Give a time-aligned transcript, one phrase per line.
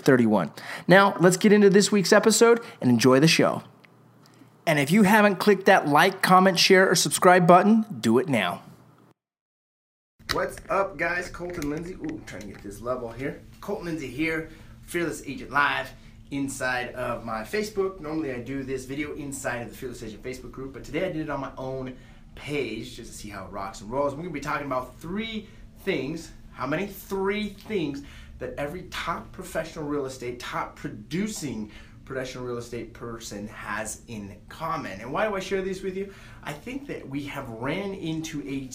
[0.00, 0.52] 31.
[0.88, 3.62] Now, let's get into this week's episode and enjoy the show.
[4.66, 8.62] And if you haven't clicked that like, comment, share, or subscribe button, do it now.
[10.32, 11.28] What's up, guys?
[11.28, 11.94] Colton Lindsay.
[11.94, 13.42] Ooh, trying to get this level here.
[13.60, 14.50] Colton Lindsay here,
[14.82, 15.92] Fearless Agent Live,
[16.30, 18.00] inside of my Facebook.
[18.00, 21.12] Normally, I do this video inside of the Fearless Agent Facebook group, but today I
[21.12, 21.94] did it on my own
[22.34, 24.14] page just to see how it rocks and rolls.
[24.14, 25.46] We're gonna be talking about three
[25.80, 26.32] things.
[26.52, 26.86] How many?
[26.86, 28.02] Three things
[28.44, 31.70] that every top professional real estate, top producing
[32.04, 35.00] professional real estate person has in common.
[35.00, 36.12] And why do I share these with you?
[36.42, 38.68] I think that we have ran into a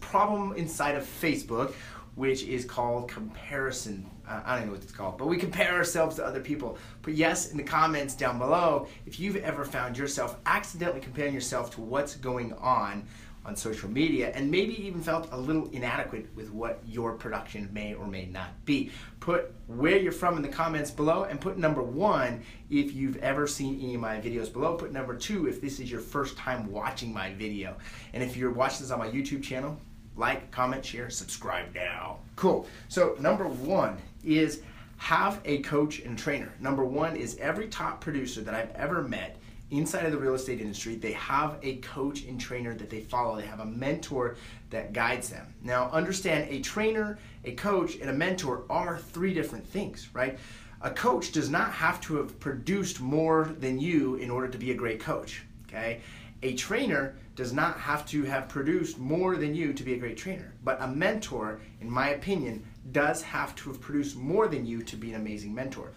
[0.00, 1.74] problem inside of Facebook
[2.16, 4.08] which is called comparison.
[4.28, 6.78] Uh, I don't know what it's called, but we compare ourselves to other people.
[7.02, 11.72] Put yes in the comments down below if you've ever found yourself accidentally comparing yourself
[11.72, 13.08] to what's going on
[13.44, 17.94] on social media and maybe even felt a little inadequate with what your production may
[17.94, 18.90] or may not be.
[19.20, 23.46] Put where you're from in the comments below and put number one if you've ever
[23.46, 24.74] seen any of my videos below.
[24.74, 27.76] Put number two if this is your first time watching my video.
[28.12, 29.78] And if you're watching this on my YouTube channel,
[30.16, 32.18] like, comment, share, subscribe now.
[32.36, 32.68] Cool.
[32.88, 34.62] So, number one is
[34.96, 36.52] have a coach and trainer.
[36.60, 39.36] Number one is every top producer that I've ever met
[39.70, 43.36] inside of the real estate industry, they have a coach and trainer that they follow.
[43.36, 44.36] They have a mentor
[44.70, 45.54] that guides them.
[45.62, 50.38] Now, understand a trainer, a coach, and a mentor are three different things, right?
[50.82, 54.70] A coach does not have to have produced more than you in order to be
[54.70, 56.02] a great coach, okay?
[56.42, 60.16] A trainer does not have to have produced more than you to be a great
[60.16, 60.52] trainer.
[60.62, 64.96] But a mentor, in my opinion, does have to have produced more than you to
[64.96, 65.92] be an amazing mentor.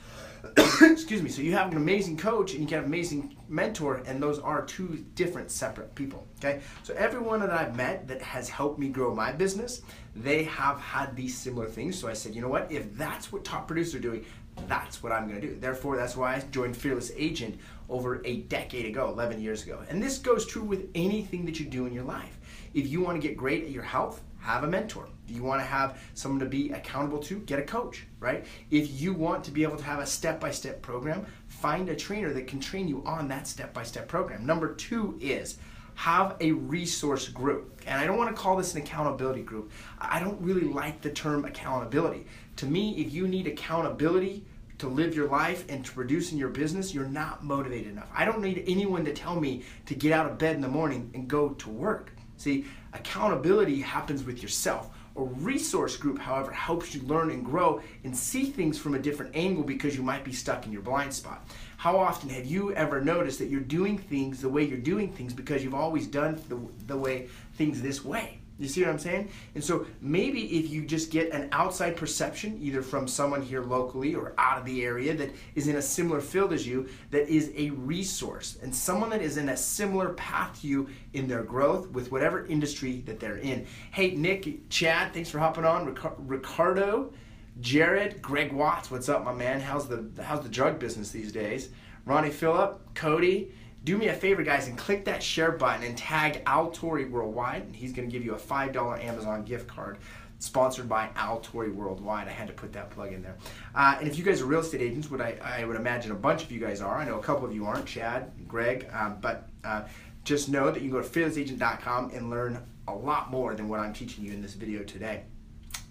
[0.81, 1.29] Excuse me.
[1.29, 4.39] So you have an amazing coach and you can have an amazing mentor, and those
[4.39, 6.27] are two different separate people.
[6.39, 6.61] Okay.
[6.83, 9.81] So everyone that I've met that has helped me grow my business,
[10.15, 11.97] they have had these similar things.
[11.97, 12.71] So I said, you know what?
[12.71, 14.25] If that's what top producers are doing,
[14.67, 15.59] that's what I'm going to do.
[15.59, 17.59] Therefore, that's why I joined Fearless Agent
[17.89, 19.81] over a decade ago, 11 years ago.
[19.89, 22.39] And this goes true with anything that you do in your life.
[22.73, 25.07] If you want to get great at your health, have a mentor.
[25.27, 28.45] If you want to have someone to be accountable to, get a coach, right?
[28.71, 31.95] If you want to be able to have a step by step program, find a
[31.95, 34.45] trainer that can train you on that step by step program.
[34.45, 35.57] Number two is
[35.97, 37.81] have a resource group.
[37.87, 39.71] And I don't want to call this an accountability group.
[39.99, 42.27] I don't really like the term accountability.
[42.57, 44.45] To me, if you need accountability,
[44.77, 48.11] to live your life and to produce in your business, you're not motivated enough.
[48.13, 51.09] I don't need anyone to tell me to get out of bed in the morning
[51.15, 52.11] and go to work.
[52.37, 54.91] See, accountability happens with yourself.
[55.17, 59.35] A resource group, however, helps you learn and grow and see things from a different
[59.35, 61.47] angle because you might be stuck in your blind spot.
[61.77, 65.33] How often have you ever noticed that you're doing things the way you're doing things
[65.33, 68.39] because you've always done the, the way things this way?
[68.59, 69.29] You see what I'm saying?
[69.55, 74.15] And so maybe if you just get an outside perception, either from someone here locally
[74.15, 77.51] or out of the area that is in a similar field as you, that is
[77.55, 81.87] a resource, and someone that is in a similar path to you in their growth
[81.91, 83.67] with whatever industry that they're in.
[83.91, 85.95] Hey, Nick, Chad, thanks for hopping on.
[86.17, 87.13] Ricardo,
[87.59, 89.59] Jared, Greg Watts, what's up, my man?
[89.59, 91.69] How's the how's the drug business these days?
[92.05, 93.51] Ronnie Phillip, Cody,
[93.87, 97.73] do me a favor, guys, and click that share button and tag Al Worldwide, and
[97.73, 99.97] he's going to give you a $5 Amazon gift card
[100.39, 102.27] sponsored by Al Worldwide.
[102.27, 103.37] I had to put that plug in there.
[103.73, 106.15] Uh, and if you guys are real estate agents, what I, I, would imagine a
[106.15, 109.19] bunch of you guys are, I know a couple of you aren't, Chad, Greg, um,
[109.21, 109.83] but uh,
[110.25, 113.79] just know that you can go to fearlessagent.com and learn a lot more than what
[113.79, 115.23] I'm teaching you in this video today.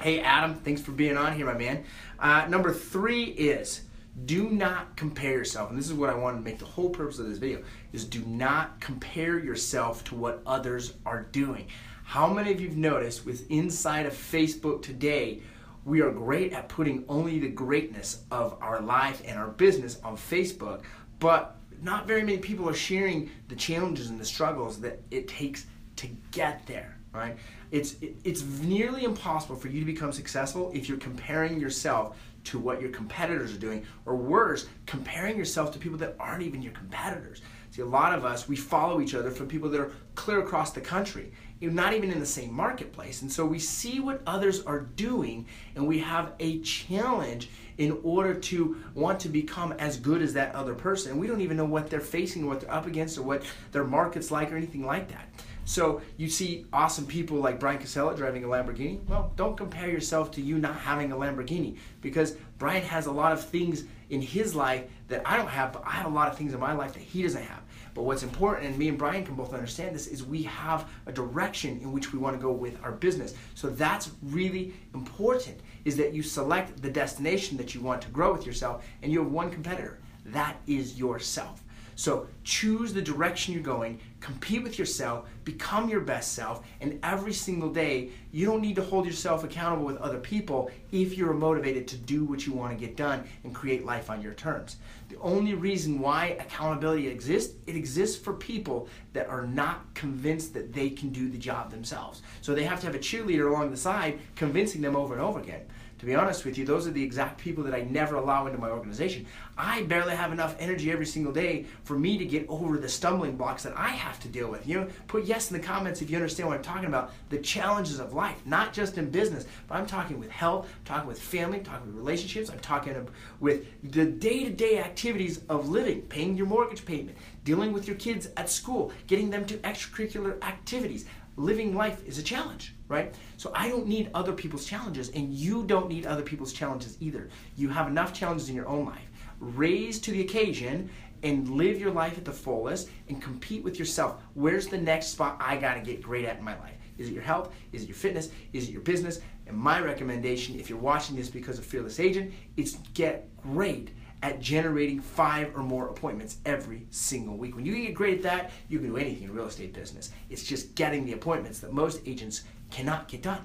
[0.02, 1.82] Hey, Adam, thanks for being on here, my man.
[2.18, 3.80] Uh, number three is
[4.24, 7.18] do not compare yourself and this is what i wanted to make the whole purpose
[7.18, 11.66] of this video is do not compare yourself to what others are doing.
[12.04, 15.42] How many of you've noticed with inside of facebook today
[15.84, 20.16] we are great at putting only the greatness of our life and our business on
[20.16, 20.82] facebook
[21.18, 25.66] but not very many people are sharing the challenges and the struggles that it takes
[25.96, 27.36] to get there, right?
[27.70, 32.80] It's it's nearly impossible for you to become successful if you're comparing yourself to what
[32.80, 37.42] your competitors are doing, or worse, comparing yourself to people that aren't even your competitors.
[37.72, 40.70] See, a lot of us, we follow each other from people that are clear across
[40.70, 43.22] the country, not even in the same marketplace.
[43.22, 48.32] And so we see what others are doing, and we have a challenge in order
[48.32, 51.10] to want to become as good as that other person.
[51.10, 53.42] And we don't even know what they're facing, or what they're up against, or what
[53.72, 55.28] their market's like, or anything like that.
[55.66, 59.04] So you see awesome people like Brian Casella driving a Lamborghini.
[59.08, 63.32] Well, don't compare yourself to you not having a Lamborghini because Brian has a lot
[63.32, 66.38] of things in his life that I don't have, but I have a lot of
[66.38, 67.62] things in my life that he doesn't have.
[67.94, 71.12] But what's important, and me and Brian can both understand this, is we have a
[71.12, 73.34] direction in which we want to go with our business.
[73.54, 78.32] So that's really important, is that you select the destination that you want to grow
[78.32, 79.98] with yourself, and you have one competitor.
[80.26, 81.64] That is yourself.
[81.96, 87.32] So choose the direction you're going, compete with yourself, become your best self, and every
[87.32, 91.88] single day, you don't need to hold yourself accountable with other people if you're motivated
[91.88, 94.76] to do what you want to get done and create life on your terms.
[95.08, 100.74] The only reason why accountability exists, it exists for people that are not convinced that
[100.74, 102.20] they can do the job themselves.
[102.42, 105.40] So they have to have a cheerleader along the side convincing them over and over
[105.40, 105.62] again
[105.98, 108.58] to be honest with you, those are the exact people that I never allow into
[108.58, 109.26] my organization.
[109.56, 113.36] I barely have enough energy every single day for me to get over the stumbling
[113.36, 114.66] blocks that I have to deal with.
[114.66, 117.12] You know, put yes in the comments if you understand what I'm talking about.
[117.30, 121.08] The challenges of life, not just in business, but I'm talking with health, I'm talking
[121.08, 123.08] with family, I'm talking with relationships, I'm talking
[123.40, 128.50] with the day-to-day activities of living, paying your mortgage payment, dealing with your kids at
[128.50, 131.06] school, getting them to extracurricular activities
[131.36, 133.14] living life is a challenge, right?
[133.36, 137.28] So I don't need other people's challenges, and you don't need other people's challenges either.
[137.56, 139.08] You have enough challenges in your own life.
[139.38, 140.90] Raise to the occasion
[141.22, 144.22] and live your life at the fullest and compete with yourself.
[144.34, 146.74] Where's the next spot I got to get great at in my life?
[146.98, 147.52] Is it your health?
[147.72, 148.30] Is it your fitness?
[148.52, 149.20] Is it your business?
[149.46, 153.90] And my recommendation, if you're watching this because of Fearless Agent, is get great
[154.26, 157.54] at generating five or more appointments every single week.
[157.54, 160.10] When you get great at that, you can do anything in real estate business.
[160.28, 162.42] It's just getting the appointments that most agents
[162.72, 163.44] cannot get done.